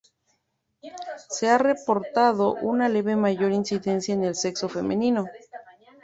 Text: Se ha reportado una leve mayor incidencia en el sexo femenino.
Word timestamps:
Se 1.29 1.47
ha 1.47 1.59
reportado 1.59 2.55
una 2.55 2.89
leve 2.89 3.15
mayor 3.15 3.51
incidencia 3.51 4.15
en 4.15 4.23
el 4.23 4.33
sexo 4.33 4.67
femenino. 4.67 5.25